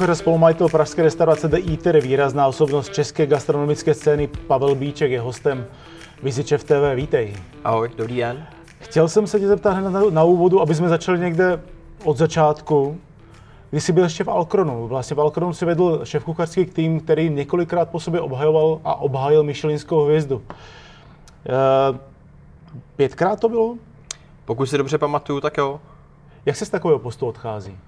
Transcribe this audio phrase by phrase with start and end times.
[0.00, 5.20] Kuchař a spolumajitel pražské restaurace The Eater, výrazná osobnost české gastronomické scény Pavel Bíček je
[5.20, 5.66] hostem
[6.22, 6.94] Vizičev TV.
[6.94, 7.36] Vítej.
[7.64, 8.46] Ahoj, dobrý den.
[8.78, 11.62] Chtěl jsem se tě zeptat hned na, na úvodu, aby jsme začali někde
[12.04, 13.00] od začátku.
[13.70, 14.88] Kdy jsi byl ještě v Alkronu.
[14.88, 19.42] Vlastně v Alkronu si vedl šéf kuchařský tým, který několikrát po sobě obhajoval a obhájil
[19.42, 20.42] Michelinskou hvězdu.
[21.46, 21.98] E,
[22.96, 23.76] pětkrát to bylo?
[24.44, 25.80] Pokud si dobře pamatuju, tak jo.
[26.46, 27.78] Jak se z takového postu odchází?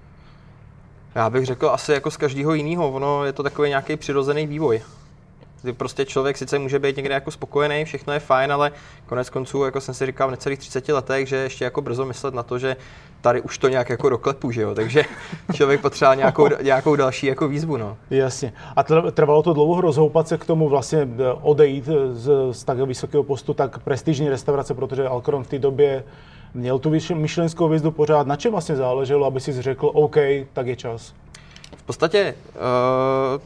[1.15, 2.91] Já bych řekl asi jako z každého jiného.
[2.91, 4.81] Ono je to takový nějaký přirozený vývoj.
[5.61, 8.71] Kdy prostě člověk sice může být někde jako spokojený, všechno je fajn, ale
[9.05, 12.33] konec konců, jako jsem si říkal v necelých 30 letech, že ještě jako brzo myslet
[12.33, 12.75] na to, že
[13.21, 14.75] tady už to nějak jako doklepu, že jo?
[14.75, 15.03] Takže
[15.53, 17.97] člověk potřeboval nějakou, nějakou další jako výzvu, no.
[18.09, 18.53] Jasně.
[18.75, 23.23] A trvalo to dlouho rozhoupat se k tomu vlastně eh, odejít z, z tak vysokého
[23.23, 26.03] postu, tak prestižní restaurace, protože Alcron v té době
[26.53, 28.27] měl tu myšlenskou hvězdu pořád.
[28.27, 30.15] Na čem vlastně záleželo, aby si řekl, OK,
[30.53, 31.13] tak je čas?
[31.77, 32.61] V podstatě uh,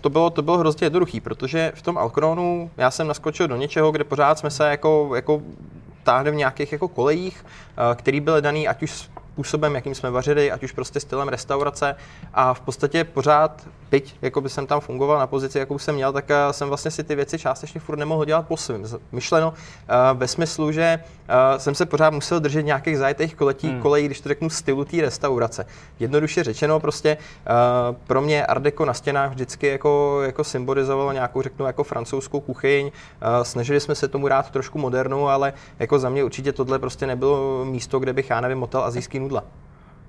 [0.02, 3.92] to, bylo, to bylo hrozně jednoduché, protože v tom Alkronu já jsem naskočil do něčeho,
[3.92, 5.42] kde pořád jsme se jako, jako
[6.04, 10.52] táhli v nějakých jako kolejích, uh, který byly daný ať už způsobem, jakým jsme vařili,
[10.52, 11.96] ať už prostě stylem restaurace
[12.34, 16.14] a v podstatě pořád, byť jako by jsem tam fungoval na pozici, jakou jsem měl,
[16.14, 18.86] tak eh, jsem vlastně si ty věci částečně furt nemohl dělat po svým.
[19.12, 23.82] Myšleno uh, ve smyslu, že uh, jsem se pořád musel držet nějakých zajetých koletí, hmm.
[23.82, 25.66] kolejí, když to řeknu, stylu té restaurace.
[26.00, 27.18] Jednoduše řečeno, prostě
[28.08, 32.92] pro mě Art Deco na stěnách vždycky jako, jako symbolizovalo nějakou, řeknu, jako francouzskou kuchyň.
[33.44, 37.66] Snažili jsme se tomu rád trošku modernou, ale jako za mě určitě tohle prostě nebylo
[37.66, 39.44] místo, kde bych, já nevím, motel azijský nudla.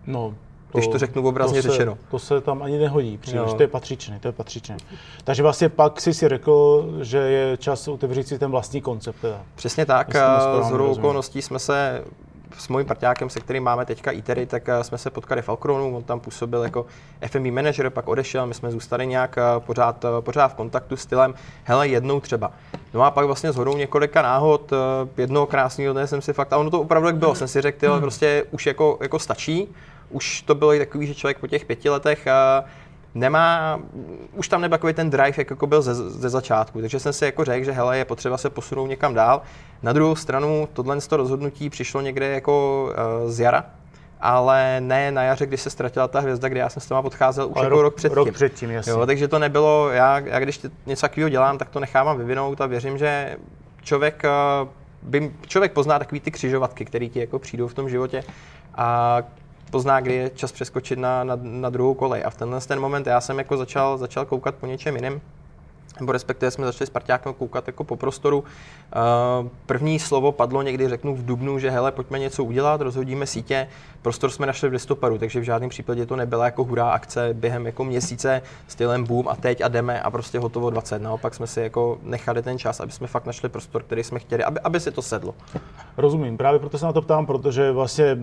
[0.07, 0.34] No,
[0.73, 1.99] to, když to řeknu obrazně to se, řečeno.
[2.11, 4.77] To se tam ani nehodí příliš, to je patřičné, to je patřičné.
[5.25, 9.21] Takže vlastně pak si si řekl, že je čas otevřít si ten vlastní koncept.
[9.21, 9.43] Teda.
[9.55, 10.17] Přesně tak,
[10.61, 12.05] z hodou okolností jsme se
[12.56, 15.97] s mojím parťákem, se kterým máme teďka ITERy, tak eh, jsme se potkali v Alkronu,
[15.97, 16.86] on tam působil jako
[17.26, 21.00] FMB manager, pak odešel, my jsme zůstali nějak eh, pořád, eh, pořád v kontaktu s
[21.00, 22.53] stylem, hele, jednou třeba.
[22.94, 24.72] No a pak vlastně s hodou několika náhod,
[25.16, 27.92] jednoho krásného dne jsem si fakt, a ono to opravdu tak bylo, jsem si řekl,
[27.92, 28.00] hmm.
[28.00, 29.69] prostě už jako, jako stačí,
[30.10, 32.26] už to bylo i takový, že člověk po těch pěti letech
[33.15, 33.81] nemá,
[34.33, 36.81] už tam nebyl takový ten drive, jak jako byl ze, ze začátku.
[36.81, 39.43] Takže jsem si jako řekl, že hele, je potřeba se posunout někam dál.
[39.83, 42.85] Na druhou stranu, tohle rozhodnutí přišlo někde jako
[43.25, 43.65] uh, z jara,
[44.21, 47.49] ale ne na jaře, kdy se ztratila ta hvězda, kdy já jsem s tomu odcházel
[47.49, 48.15] už jako rok, rok předtím.
[48.15, 48.93] Rok předtím, jasně.
[48.93, 52.67] Jo, takže to nebylo, já, já když něco takového dělám, tak to nechávám vyvinout a
[52.67, 53.37] věřím, že
[53.83, 54.23] člověk,
[54.63, 54.69] uh,
[55.03, 58.25] by, člověk pozná takový ty křižovatky, které ti jako přijdou v tom životě
[58.75, 59.19] a
[59.69, 62.23] pozná, kdy je čas přeskočit na, na, na druhou kolej.
[62.25, 65.21] A v tenhle ten moment já jsem jako začal, začal koukat po něčem jiném
[66.00, 68.44] nebo respektive jsme začali s Parťákem koukat jako po prostoru.
[68.44, 73.69] Eh, první slovo padlo někdy, řeknu v Dubnu, že hele, pojďme něco udělat, rozhodíme sítě.
[74.03, 77.66] Prostor jsme našli v listopadu, takže v žádném případě to nebyla jako hurá akce během
[77.66, 81.03] jako měsíce stylem boom a teď a jdeme a prostě hotovo 20.
[81.03, 84.44] Naopak jsme si jako nechali ten čas, aby jsme fakt našli prostor, který jsme chtěli,
[84.44, 85.34] aby, aby si to sedlo.
[85.97, 88.19] Rozumím, právě proto se na to ptám, protože vlastně eh,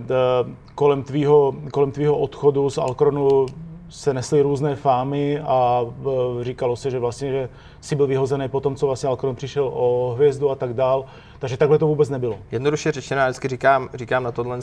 [0.75, 3.45] kolem tvýho, kolem tvýho odchodu z Alkronu
[3.89, 7.49] se nesly různé fámy a e, říkalo se, že vlastně, že
[7.81, 11.05] si byl vyhozený po tom, co vlastně Alcron přišel o hvězdu a tak dál.
[11.39, 12.39] Takže takhle to vůbec nebylo.
[12.51, 14.59] Jednoduše řečeno, já vždycky říkám, říkám na tohle,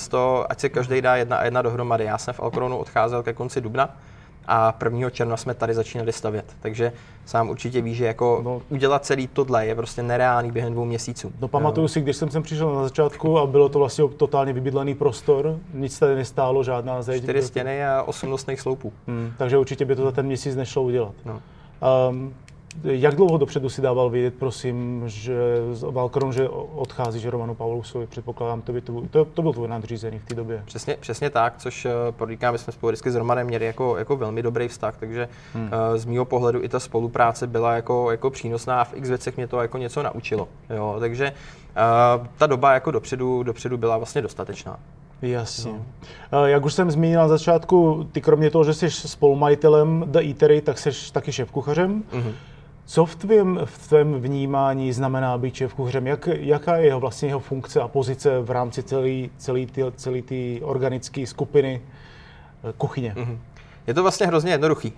[0.48, 2.04] ať se každý dá jedna a jedna dohromady.
[2.04, 3.96] Já jsem v Alcronu odcházel ke konci dubna,
[4.46, 5.10] a 1.
[5.10, 6.44] června jsme tady začínali stavět.
[6.60, 6.92] Takže
[7.26, 11.32] sám určitě ví, že jako no, udělat celý tohle je prostě nereálný během dvou měsíců.
[11.40, 14.94] No pamatuju si, když jsem sem přišel na začátku a bylo to vlastně totálně vybydlený
[14.94, 17.22] prostor, nic tady nestálo, žádná zeď.
[17.22, 18.92] Čtyři stěny a osm nosných sloupů.
[19.06, 21.14] Hmm, takže určitě by to za ten měsíc nešlo udělat.
[21.24, 21.40] No.
[22.10, 22.34] Um,
[22.84, 25.34] jak dlouho dopředu si dával vědět, prosím, že
[25.90, 30.24] Valkron, že odchází Romanu Pavlusovi, předpokládám, to, by to, to, to byl tvůj nadřízený v
[30.24, 30.62] té době.
[30.64, 34.16] Přesně, přesně tak, což uh, podříkám, my jsme spolu vždycky s Romanem měli jako, jako
[34.16, 35.64] velmi dobrý vztah, takže hmm.
[35.64, 39.36] uh, z mého pohledu i ta spolupráce byla jako, jako přínosná a v x věcech
[39.36, 40.48] mě to jako něco naučilo.
[40.70, 40.96] Jo?
[41.00, 41.32] Takže
[42.20, 44.78] uh, ta doba jako dopředu, dopředu byla vlastně dostatečná.
[45.22, 45.72] Jasně.
[46.32, 46.46] No.
[46.46, 50.78] Jak už jsem zmínil na začátku, ty kromě toho, že jsi spolumajitelem The Eatery, tak
[50.78, 52.02] jsi taky šéf kuchařem.
[52.12, 52.32] Mm-hmm.
[52.92, 56.06] Co v tvém, v tvém vnímání znamená být šéf kuchařem?
[56.06, 59.28] Jak, jaká je jeho vlastně jeho funkce a pozice v rámci celé
[59.96, 63.14] celé ty organické skupiny eh, kuchyně?
[63.16, 63.38] Mm-hmm.
[63.86, 64.92] Je to vlastně hrozně jednoduchý.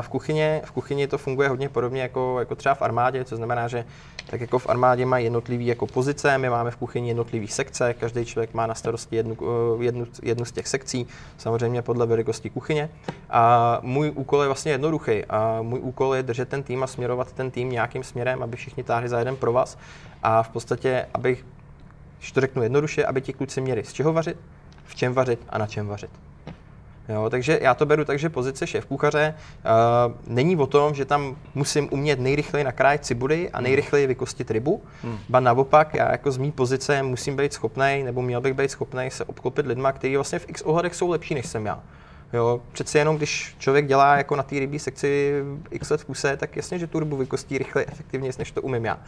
[0.00, 3.68] V kuchyni, v kuchyni to funguje hodně podobně jako, jako třeba v armádě, co znamená,
[3.68, 3.84] že
[4.26, 8.24] tak jako v armádě mají jednotlivý jako pozice, my máme v kuchyni jednotlivý sekce, každý
[8.24, 11.06] člověk má na starosti jednu, eh, jednu, jednu z těch sekcí,
[11.38, 12.90] samozřejmě podle velikosti kuchyně.
[13.30, 15.24] A můj úkol je vlastně jednoduchý.
[15.24, 18.82] A můj úkol je držet ten tým a směrovat ten tým nějakým směrem, aby všichni
[18.82, 19.78] táhli za jeden pro vás.
[20.22, 21.38] A v podstatě, aby,
[22.18, 24.36] když to řeknu jednoduše, aby ti kluci měli z čeho vařit,
[24.84, 26.10] v čem vařit a na čem vařit.
[27.08, 31.04] Jo, takže já to beru tak, že pozice šéf kuchaře uh, není o tom, že
[31.04, 34.82] tam musím umět nejrychleji nakrájet cibuly a nejrychleji vykostit rybu.
[35.02, 35.18] Hmm.
[35.28, 39.10] Ba naopak, já jako z mý pozice musím být schopný, nebo měl bych být schopný
[39.10, 41.82] se obklopit lidma, kteří vlastně v x ohledech jsou lepší než jsem já.
[42.32, 46.36] Jo, přece jenom, když člověk dělá jako na té rybí sekci x let v kuse,
[46.36, 48.98] tak jasně, že tu rybu vykostí rychle, efektivně, než to umím já.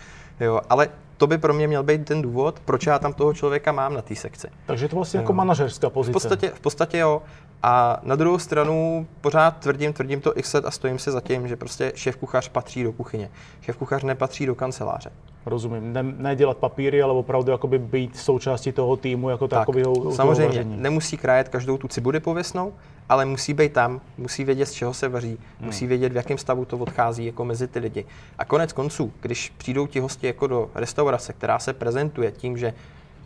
[0.41, 3.73] Jo, ale to by pro mě měl být ten důvod, proč já tam toho člověka
[3.73, 4.49] mám na té sekci.
[4.67, 5.23] Takže to vlastně jo.
[5.23, 6.13] jako manažerská pozice.
[6.13, 7.23] V podstatě, v podstatě jo.
[7.63, 11.49] A na druhou stranu pořád tvrdím, tvrdím to x let a stojím si za tím,
[11.49, 13.31] že prostě šéf kuchař patří do kuchyně.
[13.61, 15.11] Šéf kuchař nepatří do kanceláře.
[15.47, 15.93] Rozumím.
[15.93, 20.13] Ne, ne dělat papíry, ale opravdu jakoby být součástí toho týmu jako tak, takového.
[20.13, 22.73] Samozřejmě, nemusí krájet každou tu cibudy pověsnou,
[23.09, 25.67] ale musí být tam, musí vědět, z čeho se vaří, hmm.
[25.67, 28.05] musí vědět, v jakém stavu to odchází jako mezi ty lidi.
[28.39, 32.75] A konec konců, když přijdou ti hosti jako do restaurace, která se prezentuje tím, že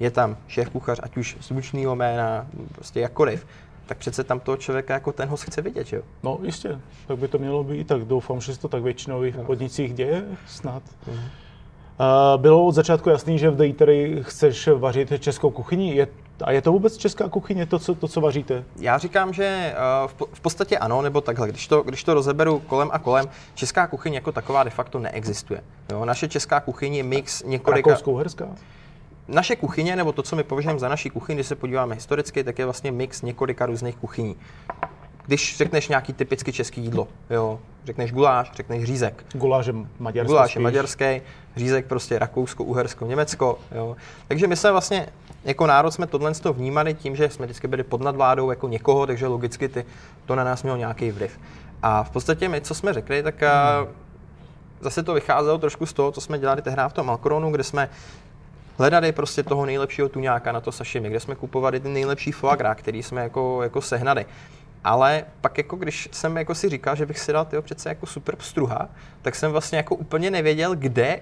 [0.01, 3.47] je tam šéf kuchař, ať už zvučného jména, prostě jakkoliv,
[3.87, 6.03] tak přece tam toho člověka jako ten host chce vidět, že jo?
[6.23, 9.37] No jistě, tak by to mělo být, tak doufám, že se to tak většinou v
[9.37, 9.45] no.
[9.45, 10.83] podnicích děje snad.
[11.07, 11.15] Mm.
[11.15, 15.95] Uh, bylo od začátku jasný, že v Dejtery chceš vařit českou kuchyni.
[15.95, 16.09] Je,
[16.45, 18.65] a je to vůbec česká kuchyně, to co, to, co vaříte?
[18.77, 19.75] Já říkám, že
[20.05, 21.49] uh, v podstatě ano, nebo takhle.
[21.49, 25.65] Když to, když to rozeberu kolem a kolem, česká kuchyně jako taková de facto neexistuje.
[25.91, 26.05] Jo?
[26.05, 27.91] Naše česká kuchyně je mix několika...
[27.91, 28.49] Rakousko-uherská?
[29.29, 32.59] Naše kuchyně, nebo to, co my považujeme za naší kuchyni, když se podíváme historicky, tak
[32.59, 34.37] je vlastně mix několika různých kuchyní.
[35.27, 39.25] Když řekneš nějaký typicky český jídlo, jo, řekneš guláš, řekneš řízek.
[39.33, 40.29] Guláš je maďarský.
[40.33, 41.23] Guláš je maďarský,
[41.57, 43.59] řízek prostě Rakousko, Uhersko, Německo.
[43.73, 43.97] Jo.
[44.29, 45.07] Takže my se vlastně
[45.45, 49.27] jako národ jsme tohle vnímali tím, že jsme vždycky byli pod nadvládou jako někoho, takže
[49.27, 49.85] logicky ty,
[50.27, 51.39] to na nás mělo nějaký vliv.
[51.83, 53.95] A v podstatě my, co jsme řekli, tak hmm.
[54.81, 57.89] zase to vycházelo trošku z toho, co jsme dělali tehdy v tom Alkronu, kde jsme
[58.83, 62.77] hledali prostě toho nejlepšího tuňáka na to sashimi, kde jsme kupovali ty nejlepší foie gras,
[62.77, 64.27] který jsme jako, jako sehnali.
[64.85, 68.07] Ale pak jako když jsem jako si říkal, že bych si dal tyho přece jako
[68.07, 68.89] super pstruha,
[69.23, 71.21] tak jsem vlastně jako úplně nevěděl, kde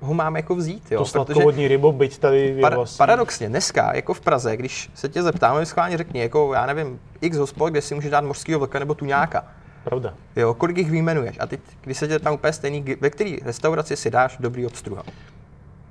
[0.00, 0.92] ho mám jako vzít.
[0.92, 0.98] Jo?
[0.98, 2.98] To sladkovodní rybo, byť tady je par- vlastně...
[2.98, 7.36] Paradoxně, dneska, jako v Praze, když se tě zeptáme, schválně řekni, jako já nevím, x
[7.36, 9.44] hospod, kde si můžeš dát mořského vlka nebo tuňáka.
[9.84, 10.14] Pravda.
[10.36, 11.36] Jo, kolik jich vyjmenuješ?
[11.40, 15.02] A teď, když se tě tam úplně stejný, ve které restauraci si dáš dobrý obstruha?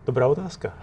[0.06, 0.74] Dobrá otázka.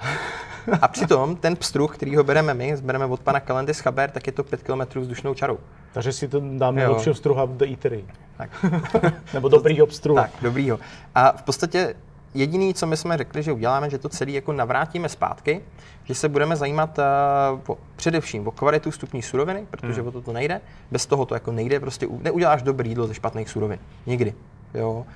[0.83, 4.27] A přitom ten pstruh, který ho bereme my, bereme od pana Kalendy z Chaber, tak
[4.27, 5.59] je to 5 km vzdušnou čarou.
[5.93, 8.05] Takže si to dáme lepšího pstruha v Eatery.
[8.37, 8.65] Tak.
[9.35, 10.23] Nebo dobrýho pstruha.
[10.23, 10.79] Tak, dobrýho.
[11.15, 11.95] A v podstatě
[12.35, 15.61] jediný, co my jsme řekli, že uděláme, že to celé jako navrátíme zpátky,
[16.05, 20.09] že se budeme zajímat uh, o, především o kvalitu vstupní suroviny, protože hmm.
[20.09, 20.61] o to to nejde.
[20.91, 23.79] Bez toho to jako nejde, prostě neuděláš dobrý jídlo ze špatných surovin.
[24.07, 24.35] Nikdy.
[24.75, 25.07] Jo.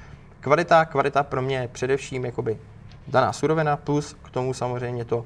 [0.41, 2.59] Kvalita, kvalita pro mě je především jakoby
[3.08, 5.25] daná surovina, plus k tomu samozřejmě to, uh,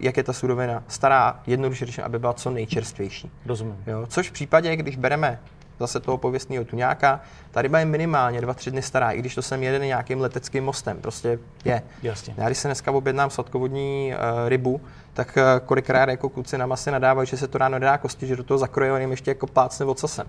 [0.00, 3.30] jak je ta surovina stará, jednoduše řečeno, aby byla co nejčerstvější.
[3.46, 3.76] Rozumím.
[3.86, 4.06] Jo?
[4.06, 5.40] Což v případě, když bereme
[5.80, 7.20] zase toho pověstného tuňáka,
[7.50, 10.64] ta ryba je minimálně dva, tři dny stará, i když to sem jede nějakým leteckým
[10.64, 11.82] mostem, prostě je.
[12.02, 12.34] Jasně.
[12.36, 14.80] Já když se dneska objednám sladkovodní uh, rybu,
[15.14, 18.36] tak uh, kolikrát jako kluci na masy nadávají, že se to ráno nedá kosti, že
[18.36, 20.26] do toho zakroje ještě jako plácne ocasem.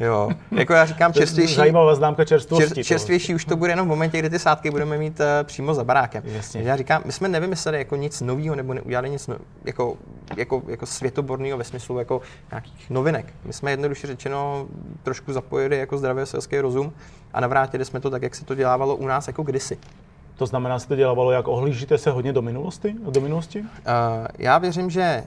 [0.00, 1.54] Jo, jako já říkám čerstvější.
[1.54, 2.74] Zajímavá známka čerstvosti.
[2.74, 5.74] Čer, čerstvější už to bude jenom v momentě, kdy ty sádky budeme mít uh, přímo
[5.74, 6.22] za barákem.
[6.26, 6.62] Jasně.
[6.62, 9.96] Já říkám, my jsme nevymysleli jako nic nového nebo neudělali nic no, jako,
[10.36, 12.20] jako, jako světoborného ve smyslu jako
[12.50, 13.34] nějakých novinek.
[13.44, 14.66] My jsme jednoduše řečeno
[15.02, 16.92] trošku zapojili jako zdravý selský rozum
[17.34, 19.78] a navrátili jsme to tak, jak se to dělávalo u nás jako kdysi.
[20.38, 22.94] To znamená, že to dělávalo, jak ohlížíte se hodně do minulosti?
[23.10, 23.60] Do minulosti?
[23.60, 23.66] Uh,
[24.38, 25.24] já věřím, že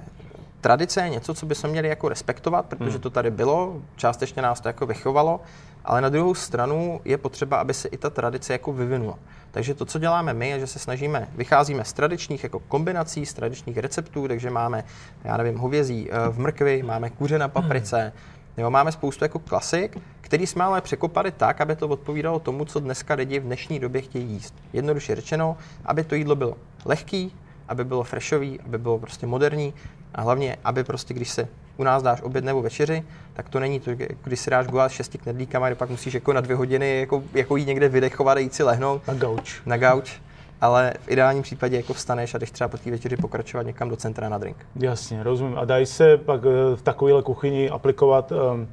[0.62, 3.00] tradice je něco, co bychom měli jako respektovat, protože hmm.
[3.00, 5.42] to tady bylo, částečně nás to jako vychovalo,
[5.86, 9.20] ale na druhou stranu je potřeba, aby se i ta tradice jako vyvinula.
[9.52, 13.34] Takže to, co děláme my, je, že se snažíme, vycházíme z tradičních jako kombinací, z
[13.34, 14.84] tradičních receptů, takže máme,
[15.24, 18.41] já nevím, hovězí eh, v mrkvi, máme kuře na paprice, hmm.
[18.58, 22.80] Jo, máme spoustu jako klasik, který jsme ale překopali tak, aby to odpovídalo tomu, co
[22.80, 24.56] dneska lidi v dnešní době chtějí jíst.
[24.74, 26.56] Jednoduše řečeno, aby to jídlo bylo
[26.86, 27.36] lehký,
[27.68, 29.74] aby bylo freshový, aby bylo prostě moderní
[30.16, 33.04] a hlavně, aby prostě, když se u nás dáš oběd nebo večeři,
[33.34, 33.92] tak to není to,
[34.24, 37.56] když si dáš guláš šesti knedlíkama, a pak musíš jako na dvě hodiny jako, jako
[37.56, 39.08] jít někde vydechovat a jít si lehnout.
[39.08, 39.62] Na gauč.
[39.66, 40.22] Na gauč.
[40.62, 43.96] Ale v ideálním případě jako vstaneš a jdeš třeba po té večeři pokračovat někam do
[43.96, 44.58] centra na drink.
[44.76, 45.58] Jasně, rozumím.
[45.58, 48.68] A dají se pak eh, v takovéhle kuchyni aplikovat um,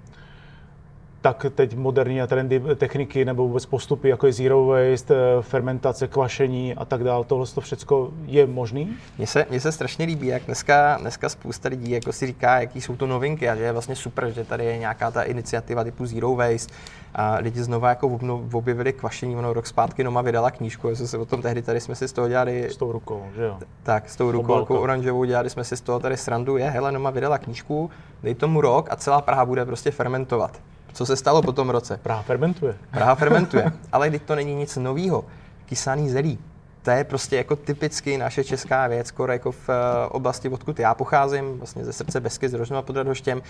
[1.21, 6.09] tak teď moderní a trendy techniky nebo vůbec postupy, jako je zero waste, eh, fermentace,
[6.09, 8.97] kvašení a tak dále, tohle to všechno je možný?
[9.19, 12.81] Mně se, mně se strašně líbí, jak dneska, dneska spousta lidí jako si říká, jaký
[12.81, 16.07] jsou to novinky a že je vlastně super, že tady je nějaká ta iniciativa typu
[16.07, 16.75] zero waste
[17.15, 18.19] a lidi znova jako
[18.53, 21.95] objevili kvašení, ono rok zpátky Noma vydala knížku, jestli se o tom tehdy tady jsme
[21.95, 22.71] si z toho dělali...
[22.71, 23.59] S tou rukou, že jo?
[23.83, 26.93] Tak, s tou rukou jako oranžovou dělali jsme si z toho tady srandu, je, hele,
[26.93, 27.91] Noma vydala knížku,
[28.23, 30.61] dej tomu rok a celá Praha bude prostě fermentovat.
[30.99, 32.01] Co se stalo po tom roce?
[32.03, 32.75] Praha fermentuje.
[32.91, 35.25] Praha fermentuje, ale teď to není nic nového.
[35.67, 36.39] Kysaný zelí.
[36.83, 39.75] To je prostě jako typicky naše česká věc, skoro jako v eh,
[40.09, 43.43] oblasti, odkud já pocházím, vlastně ze srdce Besky, z Rožnova pod Radhoštěm.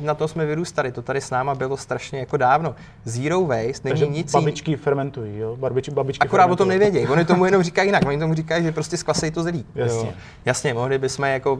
[0.00, 2.74] Na to jsme vyrůstali, to tady s náma bylo strašně jako dávno.
[3.04, 5.56] Zero waste není Takže nic babičky fermentují, jo?
[5.56, 8.72] Barbiči, babičky Akorát o tom nevědějí, oni tomu jenom říkají jinak, oni tomu říkají, že
[8.72, 9.66] prostě skvasejí to zelí.
[9.74, 10.08] Jasně.
[10.08, 10.14] Jo.
[10.44, 11.58] Jasně, mohli bychom jako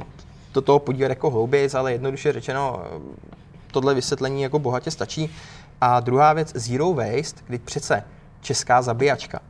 [0.55, 2.85] do toho podívat jako hlouběji, ale jednoduše řečeno,
[3.77, 5.31] tohle vysvětlení jako bohatě stačí.
[5.81, 8.05] A druhá věc, zero waste, kdy přece
[8.41, 9.41] česká zabíjačka.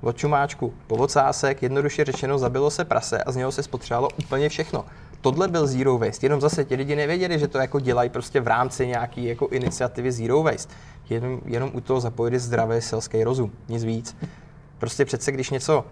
[0.00, 4.48] Od čumáčku po ocásek, jednoduše řečeno, zabilo se prase a z něho se spotřebovalo úplně
[4.48, 4.84] všechno.
[5.20, 8.46] Tohle byl Zero Waste, jenom zase ti lidi nevěděli, že to jako dělají prostě v
[8.46, 10.74] rámci nějaký jako iniciativy Zero Waste.
[11.10, 14.16] Jenom, jenom u toho zapojili zdravý selský rozum, nic víc.
[14.78, 15.84] Prostě přece, když něco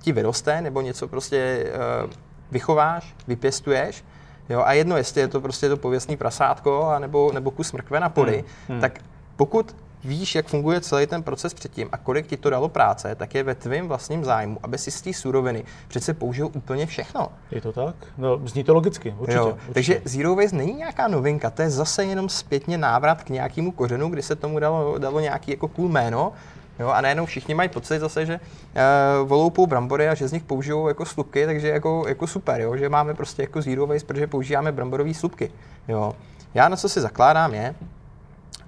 [0.00, 1.66] ti vyroste, nebo něco prostě
[2.04, 2.10] uh,
[2.50, 4.04] vychováš, vypěstuješ,
[4.48, 8.00] Jo, a jedno, jestli je to prostě to pověstný prasátko, a nebo, nebo kus mrkve
[8.00, 8.44] na poli, hmm.
[8.68, 8.80] Hmm.
[8.80, 9.00] tak
[9.36, 13.34] pokud víš, jak funguje celý ten proces předtím a kolik ti to dalo práce, tak
[13.34, 17.28] je ve tvém vlastním zájmu, aby si z té suroviny přece použil úplně všechno.
[17.50, 17.94] Je to tak?
[18.18, 19.72] No, zní to logicky, určitě, jo, určitě.
[19.72, 24.08] Takže Zero Waste není nějaká novinka, to je zase jenom zpětně návrat k nějakému kořenu,
[24.08, 26.32] kdy se tomu dalo, dalo nějaký jako cool jméno
[26.78, 30.42] Jo, a najednou všichni mají pocit zase, že uh, voloupou brambory a že z nich
[30.42, 34.26] použijou jako slupky, takže jako, jako super, jo, že máme prostě jako zero waste, protože
[34.26, 35.50] používáme bramborové slupky.
[35.88, 36.12] Jo.
[36.54, 37.74] Já na co si zakládám je,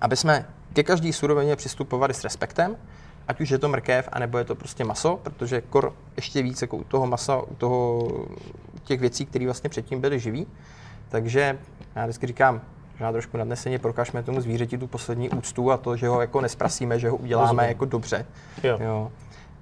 [0.01, 2.77] aby jsme ke každý surovině přistupovali s respektem,
[3.29, 6.77] ať už je to mrkev, anebo je to prostě maso, protože kor ještě víc jako
[6.77, 8.09] u toho masa, u toho
[8.85, 10.47] těch věcí, které vlastně předtím byly živý.
[11.09, 11.59] Takže
[11.97, 12.61] já vždycky říkám,
[13.01, 16.99] možná trošku nadneseně prokažme tomu zvířeti tu poslední úctu a to, že ho jako nesprasíme,
[16.99, 17.69] že ho uděláme Rozumím.
[17.69, 18.27] jako dobře.
[18.63, 18.79] Jo.
[18.81, 19.13] Jo.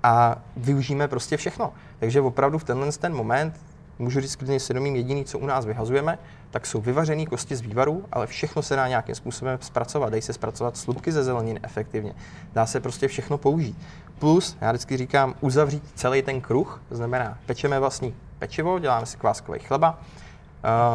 [0.02, 1.72] A využijeme prostě všechno.
[1.98, 3.60] Takže opravdu v tenhle ten moment
[3.98, 6.18] můžu říct klidně svědomím jediný, co u nás vyhazujeme,
[6.50, 10.10] tak jsou vyvařené kosti z vývaru, ale všechno se dá nějakým způsobem zpracovat.
[10.10, 12.14] Dají se zpracovat slupky ze zeleniny efektivně.
[12.52, 13.78] Dá se prostě všechno použít.
[14.18, 19.16] Plus, já vždycky říkám, uzavřít celý ten kruh, to znamená, pečeme vlastní pečivo, děláme si
[19.16, 19.98] kváskový chleba,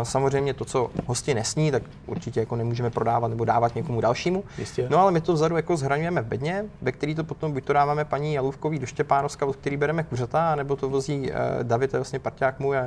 [0.04, 4.44] Samozřejmě to, co hosti nesní, tak určitě jako nemůžeme prodávat nebo dávat někomu dalšímu.
[4.58, 4.88] Jistě.
[4.90, 7.74] No ale my to vzadu jako zhraňujeme v bedně, ve který to potom buď to
[7.74, 11.98] dáváme paní Jalůvkový do Štěpánovska, od který bereme kuřata, nebo to vozí uh, David, to
[11.98, 12.78] je vlastně parťák můj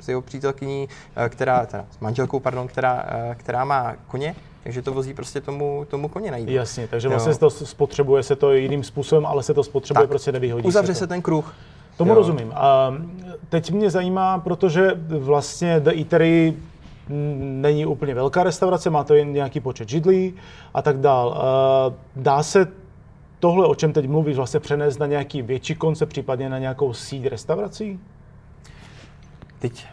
[0.00, 4.82] s jeho přítelkyní, uh, která, teda s manželkou, pardon, která, uh, která má koně, takže
[4.82, 6.48] to vozí prostě tomu, tomu koně najít.
[6.48, 10.08] Jasně, takže vlastně se to spotřebuje se to jiným způsobem, ale se to spotřebuje, tak,
[10.08, 11.54] prostě nevyhodí Uzavře se, se ten kruh.
[11.96, 12.14] Tomu jo.
[12.14, 12.52] rozumím.
[12.54, 12.94] A
[13.48, 16.56] teď mě zajímá, protože vlastně The Eatery
[17.38, 20.34] není úplně velká restaurace, má to jen nějaký počet židlí
[20.74, 21.42] a tak dál.
[22.16, 22.66] Dá se
[23.40, 27.26] tohle, o čem teď mluvíš, vlastně přenést na nějaký větší koncept, případně na nějakou síť
[27.26, 28.00] restaurací?
[29.58, 29.86] Teď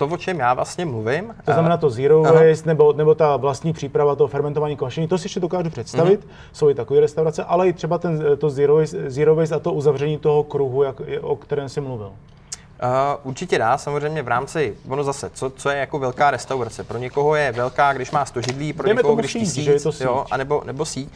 [0.00, 1.34] to, o čem já vlastně mluvím.
[1.44, 5.24] To znamená to zero waste, nebo, nebo ta vlastní příprava toho fermentování kvašení, to si
[5.24, 6.52] ještě dokážu představit, mm-hmm.
[6.52, 9.72] jsou i takové restaurace, ale i třeba ten, to zero waste, zero waste a to
[9.72, 12.06] uzavření toho kruhu, jak, o kterém jsi mluvil.
[12.06, 16.84] Uh, určitě dá, samozřejmě v rámci, ono zase, co, co je jako velká restaurace.
[16.84, 19.72] Pro někoho je velká, když má 100 židlí, pro Dejme někoho, když síť, tisíc, že
[19.72, 20.06] je to síť.
[20.06, 21.08] Jo, anebo, nebo síť.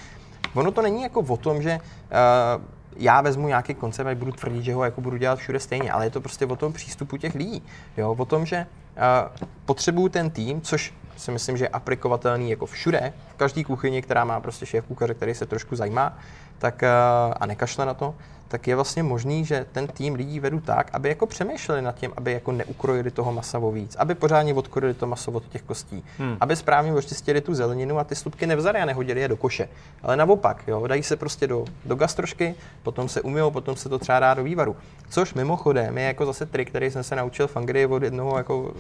[0.54, 2.62] Ono to není jako o tom, že uh,
[2.96, 6.06] já vezmu nějaký koncept a budu tvrdit, že ho jako budu dělat všude stejně, ale
[6.06, 7.62] je to prostě o tom přístupu těch lidí.
[7.96, 8.16] Jo?
[8.18, 13.12] O tom, že uh, potřebuju ten tým, což si myslím, že je aplikovatelný jako všude,
[13.34, 16.18] v každé kuchyni, která má prostě šéf kuchaře, který se trošku zajímá,
[16.58, 18.14] tak, uh, a nekašle na to,
[18.48, 22.12] tak je vlastně možný, že ten tým lidí vedu tak, aby jako přemýšleli nad tím,
[22.16, 26.04] aby jako neukrojili toho masa o víc, aby pořádně odkrojili to maso od těch kostí,
[26.18, 26.36] hmm.
[26.40, 29.68] aby správně očistili tu zeleninu a ty slupky nevzali a nehodili je do koše.
[30.02, 33.98] Ale naopak, jo, dají se prostě do, do gastrošky, potom se umyjou, potom se to
[33.98, 34.76] třeba dá do vývaru.
[35.10, 38.74] Což mimochodem je jako zase trik, který jsem se naučil v Anglii od jednoho jako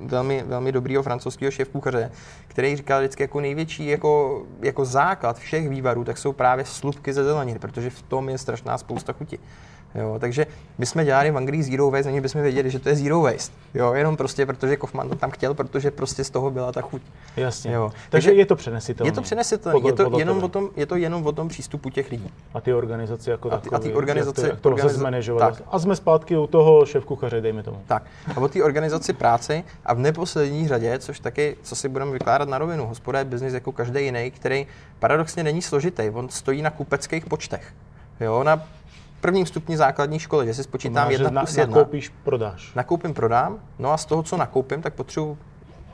[0.00, 2.10] velmi, velmi dobrýho francouzského šéf kuchaře,
[2.48, 7.24] který říkal vždycky jako největší jako, jako základ všech vývarů, tak jsou právě slupky ze
[7.24, 9.38] zeleniny, protože v tom je strašná spousta chuti.
[9.94, 10.46] Jo, takže
[10.78, 13.54] my jsme dělali v Anglii Zero Waste, ani bychom věděli, že to je Zero Waste.
[13.74, 17.02] Jo, jenom prostě, protože Kaufman to tam chtěl, protože prostě z toho byla ta chuť.
[17.36, 17.72] Jasně.
[17.72, 17.90] Jo.
[18.10, 19.08] Takže, Takže je to přenesitelné.
[19.08, 22.10] Je to přenesitelné, je to, jenom o tom, je to jenom o tom přístupu těch
[22.10, 22.30] lidí.
[22.54, 25.62] A ty organizace jako a ty, a ty organizace, jak to, jak to organiza- zmanéžovat.
[25.70, 27.82] A jsme zpátky u toho šéf kuchaře, dejme tomu.
[27.86, 28.02] Tak.
[28.36, 32.48] A o té organizaci práce a v neposlední řadě, což taky, co si budeme vykládat
[32.48, 34.66] na rovinu, hospoda je biznis jako každý jiný, který
[34.98, 36.10] paradoxně není složitý.
[36.12, 37.72] On stojí na kupeckých počtech.
[38.20, 38.62] Jo, na
[39.20, 41.76] prvním stupni základní školy, že si spočítám jedna plus jedna.
[41.76, 42.74] Nakoupíš, prodáš.
[42.74, 45.38] Nakoupím, prodám, no a z toho, co nakoupím, tak potřebuji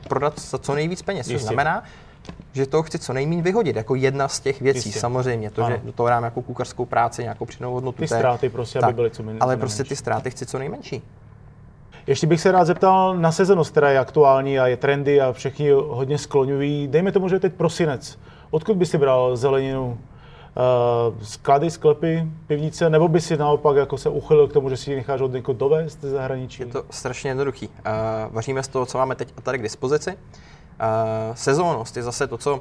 [0.08, 1.28] prodat za co nejvíc peněz.
[1.28, 1.82] To znamená,
[2.52, 5.00] že to chci co nejméně vyhodit, jako jedna z těch věcí, Jistě.
[5.00, 5.50] samozřejmě.
[5.50, 5.76] To, ano.
[5.76, 7.98] že do toho dám jako kuchařskou práci, nějakou přidanou hodnotu.
[7.98, 9.40] Ty ztráty prostě, tak, aby byly co nejmenší.
[9.40, 11.02] Ale prostě ty ztráty chci co nejmenší.
[12.06, 15.70] Ještě bych se rád zeptal na sezonost, která je aktuální a je trendy a všichni
[15.70, 16.88] hodně skloňují.
[16.88, 18.18] Dejme tomu, že je teď prosinec.
[18.50, 19.98] Odkud by si bral zeleninu?
[20.56, 24.90] Uh, sklady, sklepy, pivnice, nebo by si naopak jako se uchylil k tomu, že si
[24.90, 26.62] ji necháš od někoho dovést ze zahraničí?
[26.62, 27.68] Je to strašně jednoduchý.
[27.68, 27.74] Uh,
[28.30, 30.10] vaříme z toho, co máme teď tady k dispozici.
[30.10, 30.16] Uh,
[31.34, 32.60] sezónnost je zase to, co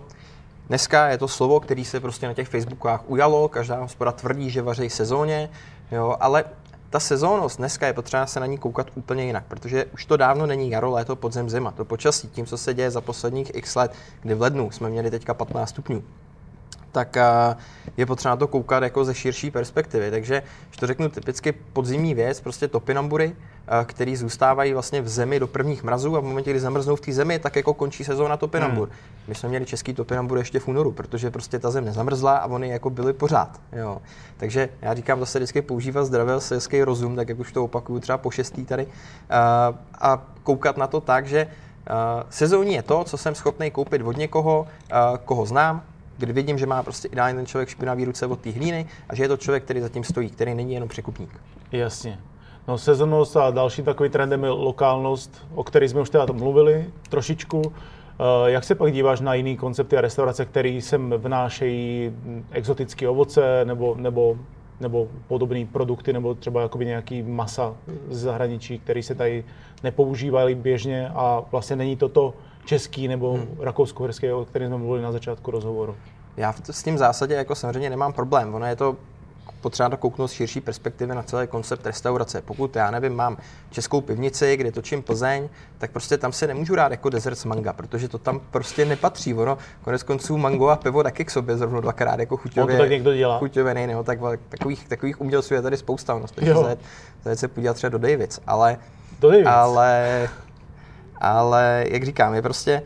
[0.70, 4.62] Dneska je to slovo, který se prostě na těch Facebookách ujalo, každá hospoda tvrdí, že
[4.62, 5.50] vaří sezóně,
[5.92, 6.44] jo, ale
[6.90, 10.46] ta sezónnost dneska je potřeba se na ní koukat úplně jinak, protože už to dávno
[10.46, 11.72] není jaro, léto, podzem, zima.
[11.72, 15.12] To počasí, tím, co se děje za posledních x let, kdy v lednu jsme měli
[15.12, 16.04] teďka 15 stupňů,
[16.96, 17.18] tak
[17.98, 20.12] je potřeba na to koukat jako ze širší perspektivy.
[20.12, 23.36] Takže, když to řeknu typicky podzimní věc, prostě topinambury,
[23.86, 27.14] který zůstávají vlastně v zemi do prvních mrazů a v momentě, kdy zamrznou v té
[27.14, 28.88] zemi, tak jako končí sezóna topinambur.
[28.88, 28.98] Hmm.
[29.28, 32.70] My jsme měli český topinambur ještě v únoru, protože prostě ta zem nezamrzla a oni
[32.70, 33.60] jako byly pořád.
[33.72, 34.02] Jo.
[34.38, 38.18] Takže já říkám zase vždycky používat zdravý selský rozum, tak jak už to opakuju třeba
[38.18, 38.88] po šestý tady,
[39.30, 41.48] a, a koukat na to tak, že
[41.86, 45.84] Uh, sezónní je to, co jsem schopný koupit od někoho, uh, koho znám,
[46.17, 49.24] kdy vidím, že má prostě ideálně ten člověk špinavý ruce od té hlíny a že
[49.24, 51.41] je to člověk, který zatím stojí, který není jenom překupník.
[51.72, 52.19] Jasně.
[52.67, 57.62] No sezonnost a další takový trendem je lokálnost, o které jsme už teda mluvili trošičku.
[57.65, 62.12] Eh, jak se pak díváš na jiný koncepty a restaurace, které sem vnášejí
[62.51, 64.38] exotické ovoce nebo, nebo,
[64.79, 67.75] nebo podobné produkty, nebo třeba jakoby nějaký masa
[68.10, 69.43] z zahraničí, které se tady
[69.84, 72.34] nepoužívají běžně a vlastně není to to
[72.65, 73.57] český nebo hmm.
[73.60, 75.95] rakousko-herský, o kterém jsme mluvili na začátku rozhovoru?
[76.38, 78.55] Já s tím v zásadě jako samozřejmě nemám problém.
[78.55, 78.95] Ono je to
[79.65, 82.41] potřeba to kouknout z širší perspektivy na celý koncept restaurace.
[82.41, 83.38] Pokud já nevím, mám
[83.72, 87.73] českou pivnici, kde točím Plzeň, tak prostě tam se nemůžu rád jako dezert s manga,
[87.73, 89.34] protože to tam prostě nepatří.
[89.34, 92.75] Ono konec konců mango a pivo taky k sobě zrovna dvakrát jako chuťově.
[92.75, 93.39] On to tak někdo dělá.
[93.39, 96.15] Chuťově nejde, tak takových, takových umělců je tady spousta.
[96.15, 98.78] Ono se, se podívat třeba do Davids, ale,
[99.19, 99.49] do Davids.
[99.49, 100.30] ale
[101.17, 102.82] ale jak říkám, je prostě,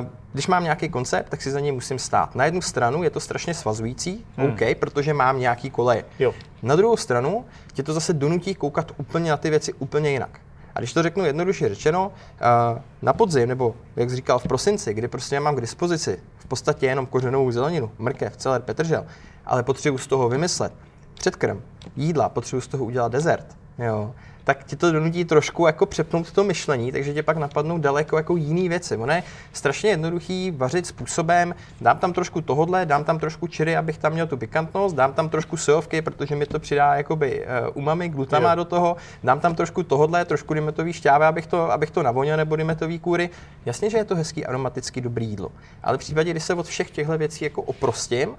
[0.00, 2.34] uh, když mám nějaký koncept, tak si za něj musím stát.
[2.34, 4.50] Na jednu stranu je to strašně svazující, hmm.
[4.50, 6.04] OK, protože mám nějaký koleje.
[6.18, 6.34] Jo.
[6.62, 10.40] Na druhou stranu tě to zase donutí koukat úplně na ty věci úplně jinak.
[10.74, 14.94] A když to řeknu jednoduše řečeno, uh, na podzim, nebo jak jsi říkal v prosinci,
[14.94, 19.06] kdy prostě mám k dispozici v podstatě jenom kořenovou zeleninu, mrkev, celer, petržel,
[19.46, 20.72] ale potřebuji z toho vymyslet
[21.14, 21.62] předkrm,
[21.96, 23.46] jídla, potřebuji z toho udělat dezert,
[23.78, 24.14] jo,
[24.46, 28.36] tak ti to donutí trošku jako přepnout to myšlení, takže tě pak napadnou daleko jako
[28.36, 28.96] jiný věci.
[28.96, 33.98] Ono je strašně jednoduchý vařit způsobem, dám tam trošku tohodle, dám tam trošku čiri, abych
[33.98, 38.08] tam měl tu pikantnost, dám tam trošku sojovky, protože mi to přidá jakoby uh, umami,
[38.08, 42.36] glutama do toho, dám tam trošku tohodle, trošku dimetový šťávy, abych to, abych to navonil,
[42.36, 43.30] nebo dimetový kůry.
[43.66, 45.52] Jasně, že je to hezký, aromatický, dobrý jídlo.
[45.82, 48.36] Ale v případě, kdy se od všech těchto věcí jako oprostím,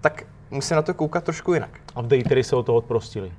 [0.00, 1.70] tak musím na to koukat trošku jinak.
[1.94, 3.32] A v Dejtery se o to odprostili.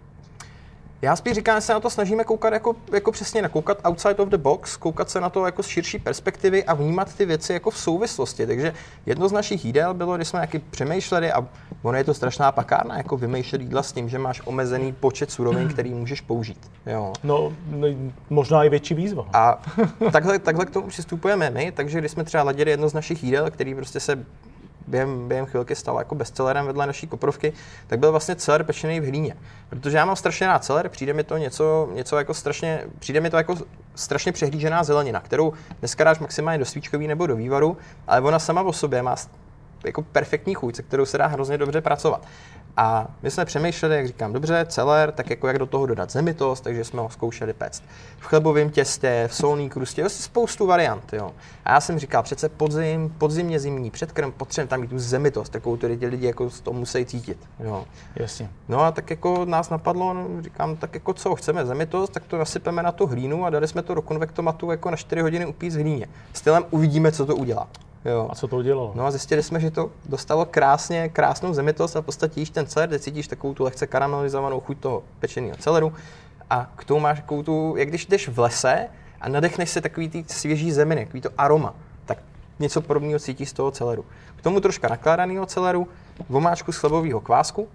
[1.06, 4.30] Já spíš říkám, že se na to snažíme koukat jako, jako přesně nakoukat outside of
[4.30, 7.70] the box, koukat se na to jako z širší perspektivy a vnímat ty věci jako
[7.70, 8.48] v souvislosti.
[8.48, 8.74] Takže
[9.06, 11.48] jedno z našich jídel bylo, když jsme taky přemýšleli a
[11.84, 15.68] ono je to strašná pakárna, jako vymýšlet jídla s tím, že máš omezený počet surovin,
[15.68, 16.72] který můžeš použít.
[16.86, 17.14] Jo.
[17.24, 17.88] No, no
[18.30, 19.26] možná i větší výzva.
[19.34, 19.62] A
[20.12, 23.52] takhle, takhle k tomu přistupujeme my, takže když jsme třeba ladili jedno z našich jídel,
[23.52, 24.26] který prostě se
[24.88, 27.54] během, během chvilky stal jako bestsellerem vedle naší koprovky,
[27.88, 29.36] tak byl vlastně celer pečený v hlíně.
[29.70, 33.30] Protože já mám strašně rád celer, přijde mi to něco, něco jako strašně, přijde mi
[33.30, 33.56] to jako
[33.96, 38.62] strašně přehlížená zelenina, kterou dneska dáš maximálně do svíčkový nebo do vývaru, ale ona sama
[38.62, 39.16] o sobě má
[39.86, 42.28] jako perfektní chuť, se kterou se dá hrozně dobře pracovat.
[42.78, 46.64] A my jsme přemýšleli, jak říkám, dobře, celer, tak jako jak do toho dodat zemitost,
[46.64, 47.84] takže jsme ho zkoušeli péct.
[48.20, 51.14] V chlebovém těstě, v solný krustě, vlastně spoustu variant.
[51.14, 51.32] Jo.
[51.66, 55.78] A já jsem říkal, přece podzim, podzimně zimní předkrm, potřebujeme tam mít tu zemitost, takovou,
[55.78, 57.38] který ty lidi jako to musí cítit.
[57.60, 57.86] Jo.
[58.16, 58.50] Jasně.
[58.70, 62.38] No a tak jako nás napadlo, no, říkám, tak jako co, chceme zemitost, tak to
[62.38, 65.72] nasypeme na tu hlínu a dali jsme to do konvektomatu jako na 4 hodiny upít
[65.72, 66.08] z hlíně.
[66.34, 67.68] Stylem uvidíme, co to udělá.
[68.06, 68.28] Jo.
[68.32, 68.92] A co to udělalo?
[68.96, 72.66] No a zjistili jsme, že to dostalo krásně, krásnou zemitost a v podstatě jíš ten
[72.66, 75.94] celer, teď cítíš takovou tu lehce karamelizovanou chuť toho pečeného celeru
[76.50, 78.88] a k tomu máš takovou tu, jak když jdeš v lese
[79.22, 81.74] a nadechneš se takový ty svěží zeminy, takový to aroma,
[82.06, 82.18] tak
[82.60, 84.06] něco podobného cítíš z toho celeru.
[84.36, 85.88] K tomu troška nakládaného celeru,
[86.30, 87.68] vomáčku z chlebového kvásku,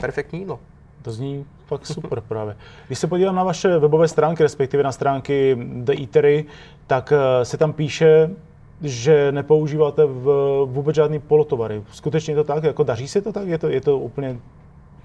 [0.00, 0.60] perfektní jídlo.
[1.02, 2.56] To zní fakt super právě.
[2.86, 6.44] Když se podívám na vaše webové stránky, respektive na stránky The Eatery,
[6.86, 8.30] tak eh, se tam píše,
[8.82, 10.24] že nepoužíváte v,
[10.70, 11.82] vůbec žádný polotovary.
[11.92, 12.64] Skutečně je to tak?
[12.64, 13.48] Jako daří se to tak?
[13.48, 14.40] Je to, je to úplně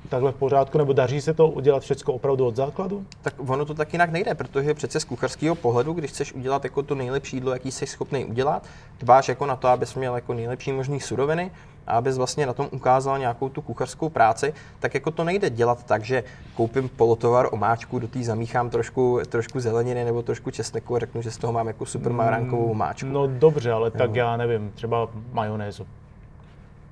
[0.09, 3.05] takhle v pořádku, nebo daří se to udělat všechno opravdu od základu?
[3.21, 6.83] Tak ono to tak jinak nejde, protože přece z kucharského pohledu, když chceš udělat jako
[6.83, 8.67] to nejlepší jídlo, jaký jsi schopný udělat,
[8.99, 11.51] dbáš jako na to, abys měl jako nejlepší možný suroviny,
[11.87, 15.83] a abys vlastně na tom ukázal nějakou tu kuchařskou práci, tak jako to nejde dělat
[15.83, 16.23] tak, že
[16.55, 21.31] koupím polotovar omáčku, do té zamíchám trošku, trošku zeleniny nebo trošku česneku a řeknu, že
[21.31, 23.09] z toho mám jako super maránkovou omáčku.
[23.09, 25.87] No dobře, ale tak já nevím, třeba majonézu.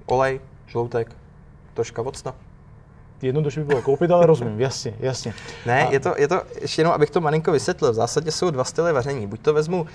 [0.06, 1.16] Olej, žloutek,
[1.74, 2.36] troška vocna.
[3.22, 5.34] Jednoduše by bylo koupit, ale rozumím, jasně, jasně.
[5.66, 5.92] Ne, a...
[5.92, 8.94] je, to, je to, ještě jenom abych to malinko vysvětlil, v zásadě jsou dva styly
[8.94, 9.28] vaření.
[9.28, 9.88] Buď to vezmu uh,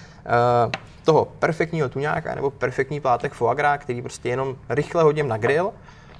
[1.04, 5.72] toho perfektního tuňáka nebo perfektní plátek foie gras, který prostě jenom rychle hodím na grill,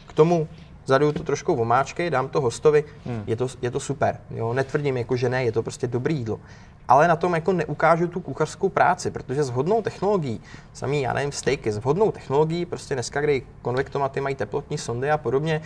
[0.07, 0.49] k tomu
[0.87, 3.23] zaduju to trošku omáčky, dám to hostovi, hmm.
[3.27, 4.17] je, to, je to super.
[4.31, 4.53] Jo?
[4.53, 6.41] Netvrdím jako, že ne, je to prostě dobrý jídlo.
[6.89, 10.41] Ale na tom jako neukážu tu kuchařskou práci, protože s vhodnou technologií,
[10.73, 15.19] samý, já nevím, steaky, s vhodnou technologií, prostě dneska, kdy konvektomaty mají teplotní sondy a
[15.19, 15.63] podobně,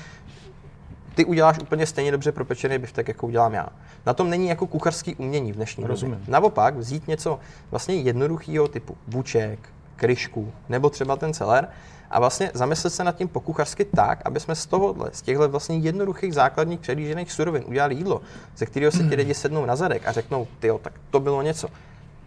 [1.15, 3.69] ty uděláš úplně stejně dobře propečený biftek, jako udělám já.
[4.07, 6.15] Na tom není jako kucharský umění v dnešní Rozumím.
[6.15, 6.33] době.
[6.33, 7.39] Naopak vzít něco
[7.71, 9.59] vlastně jednoduchého typu buček,
[9.97, 11.69] kryšku nebo třeba ten celer
[12.11, 15.79] a vlastně zamyslet se nad tím pokuchařsky tak, aby jsme z tohohle, z těchto vlastně
[15.79, 18.21] jednoduchých základních předjížených surovin udělali jídlo,
[18.57, 21.69] ze kterého se ti lidi sednou na zadek a řeknou, ty tak to bylo něco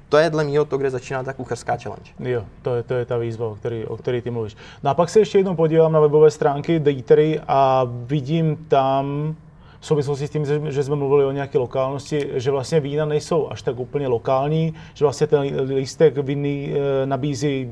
[0.10, 2.12] to je dle mého to, kde začíná ta kuchařská challenge.
[2.20, 4.56] Jo, to je, to je ta výzva, o který, o který ty mluvíš.
[4.84, 9.36] No a pak se ještě jednou podívám na webové stránky The Eatery a vidím tam,
[9.80, 13.62] v souvislosti s tím, že jsme mluvili o nějaké lokálnosti, že vlastně vína nejsou až
[13.62, 15.40] tak úplně lokální, že vlastně ten
[15.76, 17.72] lístek vinný eh, nabízí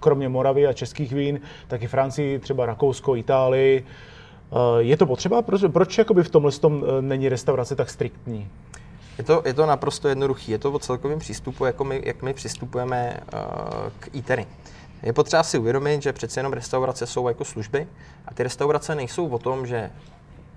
[0.00, 3.84] kromě Moravy a českých vín, taky Francii, třeba Rakousko, Itálii.
[4.52, 5.42] Eh, je to potřeba?
[5.42, 8.48] Proč, proč jakoby v tomhle tom eh, není restaurace tak striktní?
[9.18, 10.52] Je to, je to naprosto jednoduché.
[10.52, 13.40] Je to o celkovém přístupu, jako my, jak my přistupujeme uh,
[13.98, 14.46] k eatery.
[15.02, 17.86] Je potřeba si uvědomit, že přece jenom restaurace jsou jako služby
[18.26, 19.90] a ty restaurace nejsou o tom, že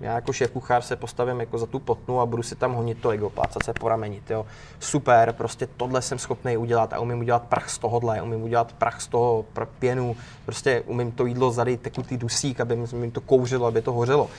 [0.00, 2.98] já jako šéf kuchář se postavím jako za tu potnu a budu si tam honit
[2.98, 4.46] to ego, plácat se poramenit, jo.
[4.78, 9.00] Super, prostě tohle jsem schopný udělat a umím udělat prach z tohohle, umím udělat prach
[9.00, 9.44] z toho
[9.78, 14.24] pěnu, prostě umím to jídlo zadit tekutý dusík, aby mi to kouřilo, aby to hořelo.
[14.24, 14.30] Uh,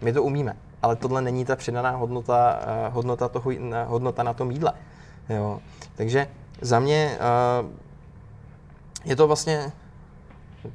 [0.00, 3.50] my to umíme ale tohle není ta přidaná hodnota, uh, hodnota, toho,
[3.86, 4.72] hodnota na tom jídle.
[5.28, 5.60] Jo.
[5.94, 6.26] Takže
[6.60, 7.18] za mě
[7.62, 7.70] uh,
[9.04, 9.72] je to vlastně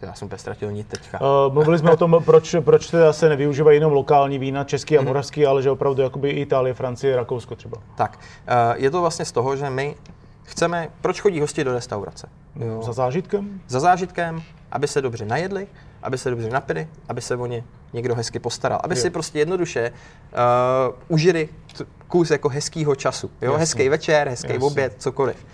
[0.01, 1.21] já jsem úplně ztratil nit teďka.
[1.21, 5.01] Uh, mluvili jsme o tom, proč, proč teda se nevyužívají jenom lokální vína, český a
[5.01, 5.07] mhm.
[5.07, 7.77] moravský, ale že opravdu jakoby Itálie, Francie, Rakousko třeba.
[7.95, 9.95] Tak, uh, je to vlastně z toho, že my
[10.43, 12.29] chceme, proč chodí hosti do restaurace?
[12.55, 12.83] Jo.
[12.83, 13.61] Za zážitkem?
[13.67, 14.41] Za zážitkem,
[14.71, 15.67] aby se dobře najedli,
[16.03, 18.79] aby se dobře napili, aby se o ně někdo hezky postaral.
[18.83, 19.01] Aby jo.
[19.01, 23.31] si prostě jednoduše uh, užili t- kus jako hezkýho času.
[23.41, 23.53] Jo?
[23.57, 24.65] Hezký večer, hezký Jasně.
[24.65, 25.45] oběd, cokoliv.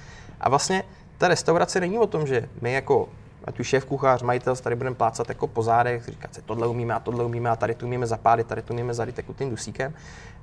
[0.41, 0.83] A vlastně
[1.17, 3.09] ta restaurace není o tom, že my jako
[3.45, 6.93] ať už šéf kuchař, majitel, tady budeme plácat jako po zádech, říkat si, tohle umíme
[6.93, 9.93] a tohle umíme a tady tu umíme zapálit, tady tu umíme zadyt jako tím dusíkem.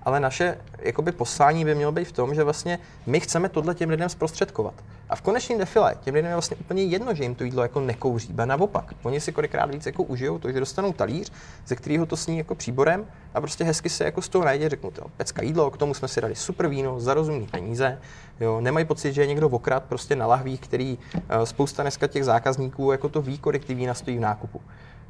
[0.03, 3.91] Ale naše jakoby, poslání by mělo být v tom, že vlastně my chceme tohle těm
[3.91, 4.75] lidem zprostředkovat.
[5.09, 7.81] A v konečném defile těm lidem je vlastně úplně jedno, že jim to jídlo jako
[7.81, 8.95] nekouří, ba naopak.
[9.03, 11.33] Oni si kolikrát víc jako užijou to, že dostanou talíř,
[11.67, 14.91] ze kterého to sní jako příborem a prostě hezky se jako z toho najde, řeknu,
[14.91, 17.99] to pecka jídlo, k tomu jsme si dali super víno za rozumný peníze.
[18.41, 22.25] Jo, nemají pocit, že je někdo okrad prostě na lahvích, který uh, spousta dneska těch
[22.25, 24.61] zákazníků jako to ví, kolik ty vína stojí v nákupu.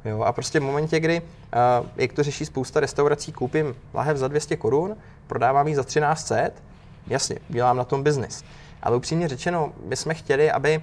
[0.05, 4.27] Jo, a prostě v momentě, kdy, uh, jak to řeší spousta restaurací, koupím lahev za
[4.27, 4.95] 200 korun,
[5.27, 6.61] prodávám ji za 1300,
[7.07, 8.43] jasně, dělám na tom biznis.
[8.83, 10.81] Ale upřímně řečeno, my jsme chtěli, aby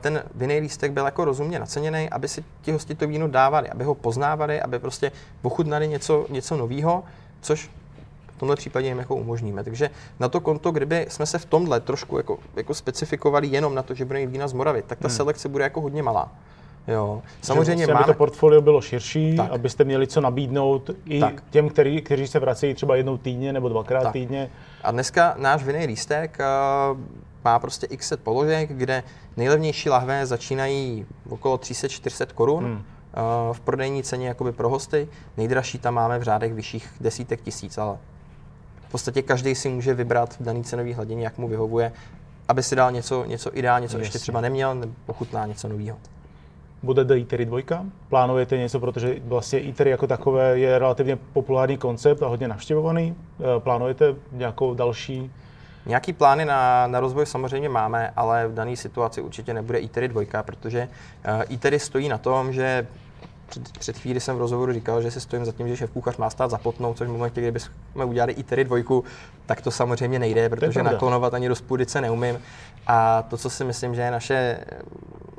[0.00, 3.84] ten vinný lístek byl jako rozumně naceněný, aby si ti hosti to víno dávali, aby
[3.84, 7.04] ho poznávali, aby prostě ochutnali něco, něco nového,
[7.40, 7.70] což
[8.36, 9.64] v tomhle případě jim jako umožníme.
[9.64, 13.82] Takže na to konto, kdyby jsme se v tomhle trošku jako, jako specifikovali jenom na
[13.82, 15.16] to, že budeme vína z Moravy, tak ta hmm.
[15.16, 16.32] selekce bude jako hodně malá.
[16.88, 17.22] Jo.
[17.42, 17.98] Samozřejmě máme...
[17.98, 19.50] aby to portfolio bylo širší, tak.
[19.50, 21.42] abyste měli co nabídnout i tak.
[21.50, 24.12] těm, který, kteří se vracejí třeba jednou týdně nebo dvakrát tak.
[24.12, 24.50] týdně.
[24.82, 26.98] A dneska náš vinný lístek uh,
[27.44, 29.02] má prostě x set položek, kde
[29.36, 32.64] nejlevnější lahve začínají okolo 300-400 korun.
[32.64, 32.74] Hmm.
[32.74, 32.82] Uh,
[33.52, 35.08] v prodejní ceně jakoby pro hosty.
[35.36, 37.98] Nejdražší tam máme v řádech vyšších desítek tisíc, ale
[38.88, 41.92] v podstatě každý si může vybrat v daný cenový hladině, jak mu vyhovuje
[42.48, 45.98] aby si dal něco, něco ideálně, co ještě třeba neměl, nebo pochutná něco nového.
[46.82, 47.60] Bude The Eatery 2?
[48.08, 53.14] Plánujete něco, protože vlastně Eatery jako takové je relativně populární koncept a hodně navštěvovaný.
[53.40, 55.30] Eh, plánujete nějakou další
[55.88, 60.42] Nějaký plány na, na rozvoj samozřejmě máme, ale v dané situaci určitě nebude Eatery 2,
[60.42, 62.86] protože uh, Eatery stojí na tom, že
[63.48, 66.16] před, před chvíli jsem v rozhovoru říkal, že si stojím za tím, že šéf kuchař
[66.16, 69.04] má stát zapotnout, což v momentě, kdybychom udělali i dvojku,
[69.46, 72.40] tak to samozřejmě nejde, protože naklonovat ani do spůdice neumím.
[72.86, 74.60] A to, co si myslím, že je naše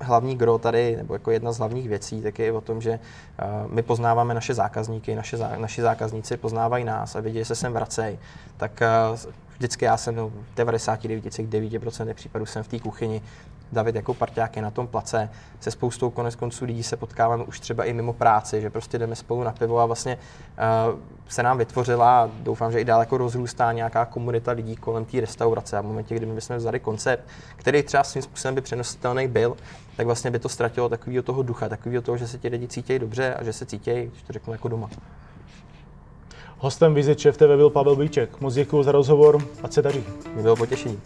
[0.02, 3.72] hlavní gro tady, nebo jako jedna z hlavních věcí, tak je o tom, že uh,
[3.72, 7.74] my poznáváme naše zákazníky, naše, zá, naši zákazníci poznávají nás a vidí, že se sem
[7.74, 8.20] vracejí.
[8.58, 9.18] Tak uh,
[9.58, 13.22] vždycky já jsem no, v 99,9% případů jsem v té kuchyni,
[13.72, 15.30] David jako parťák je na tom place.
[15.60, 19.16] Se spoustou konec konců lidí se potkáváme už třeba i mimo práci, že prostě jdeme
[19.16, 20.18] spolu na pivo a vlastně
[20.92, 25.22] uh, se nám vytvořila, doufám, že i dál jako rozrůstá nějaká komunita lidí kolem té
[25.22, 25.78] restaurace.
[25.78, 27.24] A v momentě, kdy my bychom vzali koncept,
[27.56, 29.58] který třeba svým způsobem by přenositelný byl,
[29.98, 33.00] tak vlastně by to ztratilo takového toho ducha, takového toho, že se ti lidi cítí
[33.00, 34.90] dobře a že se cítí, když to řeknu, jako doma.
[36.58, 38.42] Hostem Vize TV byl Pavel Bíček.
[38.42, 40.04] Moc děkuji za rozhovor a se daří.
[40.34, 41.02] Mě bylo potěšení.